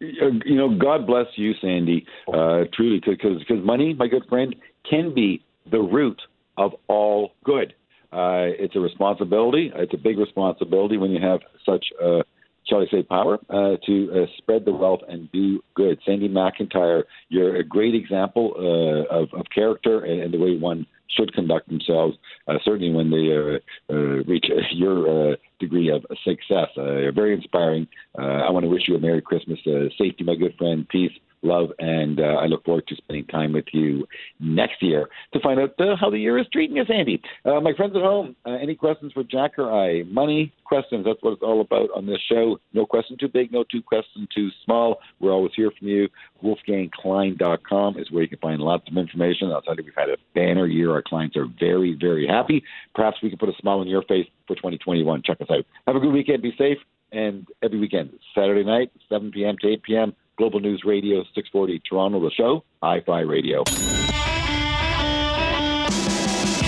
[0.00, 4.54] You know, God bless you, Sandy, uh, truly, because because money, my good friend,
[4.88, 6.20] can be the root
[6.56, 7.74] of all good.
[8.12, 9.70] Uh, it's a responsibility.
[9.74, 12.22] It's a big responsibility when you have such, uh,
[12.66, 15.98] shall I say, power uh, to uh, spread the wealth and do good.
[16.04, 20.86] Sandy McIntyre, you're a great example uh, of, of character and, and the way one
[21.16, 22.16] should conduct themselves,
[22.48, 23.58] uh, certainly when they uh,
[23.92, 26.68] uh, reach your uh, degree of success.
[26.76, 27.86] Uh, very inspiring.
[28.18, 29.58] I want to wish you a Merry Christmas,
[29.98, 31.12] safety, my good friend, peace,
[31.42, 34.06] love, and uh, I look forward to spending time with you
[34.38, 37.20] next year to find out uh, how the year is treating us, Andy.
[37.44, 40.02] Uh, my friends at home, uh, any questions for Jack or I?
[40.04, 42.58] Money questions, that's what it's all about on this show.
[42.72, 44.98] No question too big, no two question too small.
[45.18, 46.08] We're always here from you.
[46.44, 49.50] WolfgangKlein.com is where you can find lots of information.
[49.50, 50.92] I'll tell you, we've had a banner year.
[50.92, 52.62] Our clients are very, very happy.
[52.94, 55.22] Perhaps we can put a smile on your face for 2021.
[55.24, 55.64] Check us out.
[55.86, 56.42] Have a good weekend.
[56.42, 56.78] Be safe.
[57.12, 59.56] And every weekend, Saturday night, 7 p.m.
[59.60, 63.62] to 8 p.m., Global News Radio 640 Toronto, the show, Hi Fi Radio.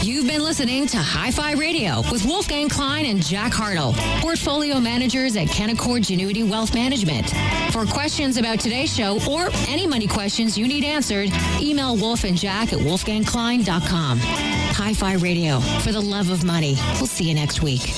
[0.03, 5.37] You've been listening to Hi Fi Radio with Wolfgang Klein and Jack Hartle, portfolio managers
[5.37, 7.31] at Canaccord Genuity Wealth Management.
[7.73, 12.37] For questions about today's show or any money questions you need answered, email Wolf and
[12.37, 14.19] Jack at wolfgangklein.com.
[14.19, 16.77] Hi Fi Radio, for the love of money.
[16.97, 17.91] We'll see you next week.